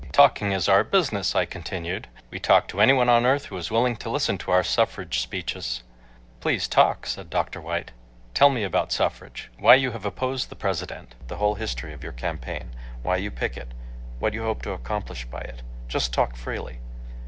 "Talking 0.11 0.51
is 0.51 0.67
our 0.67 0.83
business," 0.83 1.35
I 1.35 1.45
continued, 1.45 2.07
"we 2.31 2.39
talk 2.39 2.67
to 2.69 2.81
any 2.81 2.91
one 2.91 3.07
on 3.07 3.23
earth 3.23 3.45
who 3.45 3.57
is 3.57 3.69
willing 3.69 3.95
to 3.97 4.09
listen 4.09 4.35
to 4.39 4.49
our 4.49 4.63
suffrage 4.63 5.19
speeches." 5.19 5.83
"Please 6.39 6.67
talk," 6.67 7.05
said 7.05 7.29
Dr. 7.29 7.61
White. 7.61 7.91
"Tell 8.33 8.49
me 8.49 8.63
about 8.63 8.91
suffrage; 8.91 9.51
why 9.59 9.75
you 9.75 9.91
have 9.91 10.03
opposed 10.03 10.49
the 10.49 10.55
President; 10.55 11.13
the 11.27 11.37
whole 11.37 11.53
history 11.53 11.93
of 11.93 12.01
your 12.01 12.13
campaign, 12.13 12.71
why 13.03 13.17
you 13.17 13.29
picket, 13.29 13.75
what 14.17 14.33
you 14.33 14.41
hope 14.41 14.63
to 14.63 14.71
accomplish 14.71 15.25
by 15.25 15.41
it. 15.41 15.61
Just 15.87 16.11
talk 16.15 16.35
freely." 16.35 16.79